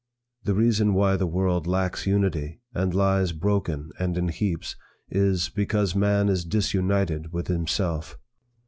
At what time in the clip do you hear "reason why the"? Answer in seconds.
0.55-1.27